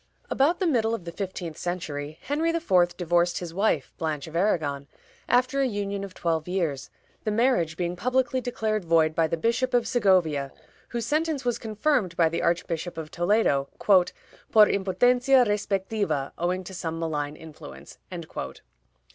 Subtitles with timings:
[0.31, 2.97] About the middle of the fifteenth century, Henry IV.
[2.97, 4.87] divorced his wife, Blanche of Aragon,
[5.29, 6.89] after a union of twelve years,
[7.23, 10.51] the marriage being publicly declared void by the Bishop of Segovia,
[10.87, 14.07] whose sentence was confirmed by the Archbishop of Toledo, "por
[14.65, 17.99] impotencia respectiva, owing to some malign influence."